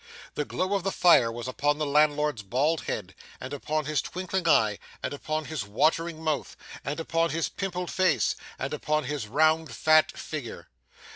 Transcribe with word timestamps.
The 0.33 0.45
glow 0.45 0.73
of 0.73 0.81
the 0.81 0.91
fire 0.91 1.31
was 1.31 1.47
upon 1.47 1.77
the 1.77 1.85
landlord's 1.85 2.41
bald 2.41 2.85
head, 2.85 3.13
and 3.39 3.53
upon 3.53 3.85
his 3.85 4.01
twinkling 4.01 4.47
eye, 4.49 4.79
and 5.03 5.13
upon 5.13 5.45
his 5.45 5.63
watering 5.63 6.23
mouth, 6.23 6.57
and 6.83 6.99
upon 6.99 7.29
his 7.29 7.49
pimpled 7.49 7.91
face, 7.91 8.35
and 8.57 8.73
upon 8.73 9.03
his 9.03 9.27
round 9.27 9.75
fat 9.75 10.17
figure. 10.17 10.69